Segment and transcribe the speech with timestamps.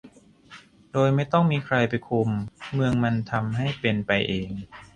[0.91, 2.29] โดยไม่ต้องมีใครไปคุม
[2.73, 4.51] เมืองมันทำให้เป็นไปเอง